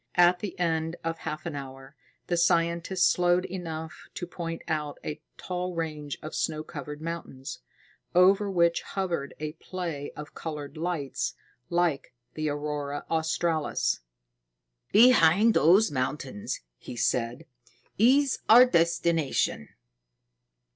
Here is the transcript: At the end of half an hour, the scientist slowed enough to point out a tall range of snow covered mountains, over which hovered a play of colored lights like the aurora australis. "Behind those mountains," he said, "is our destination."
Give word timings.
At 0.15 0.39
the 0.39 0.57
end 0.57 0.95
of 1.03 1.19
half 1.19 1.45
an 1.45 1.53
hour, 1.55 1.95
the 2.25 2.35
scientist 2.35 3.07
slowed 3.07 3.45
enough 3.45 4.07
to 4.15 4.25
point 4.25 4.63
out 4.67 4.97
a 5.05 5.21
tall 5.37 5.75
range 5.75 6.17
of 6.23 6.33
snow 6.33 6.63
covered 6.63 7.03
mountains, 7.03 7.59
over 8.15 8.49
which 8.49 8.81
hovered 8.81 9.35
a 9.39 9.51
play 9.53 10.09
of 10.15 10.33
colored 10.33 10.75
lights 10.75 11.35
like 11.69 12.15
the 12.33 12.49
aurora 12.49 13.05
australis. 13.11 13.99
"Behind 14.91 15.53
those 15.53 15.91
mountains," 15.91 16.61
he 16.79 16.95
said, 16.95 17.45
"is 17.99 18.39
our 18.49 18.65
destination." 18.65 19.69